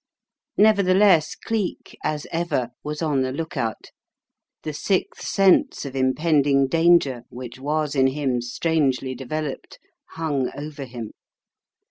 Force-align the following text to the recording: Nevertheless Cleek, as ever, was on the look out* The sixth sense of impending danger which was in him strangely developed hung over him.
Nevertheless 0.57 1.35
Cleek, 1.35 1.95
as 2.03 2.25
ever, 2.31 2.71
was 2.83 3.03
on 3.03 3.21
the 3.21 3.31
look 3.31 3.55
out* 3.55 3.91
The 4.63 4.73
sixth 4.73 5.21
sense 5.21 5.85
of 5.85 5.95
impending 5.95 6.65
danger 6.67 7.21
which 7.29 7.59
was 7.59 7.93
in 7.93 8.07
him 8.07 8.41
strangely 8.41 9.13
developed 9.13 9.77
hung 10.15 10.49
over 10.57 10.85
him. 10.85 11.11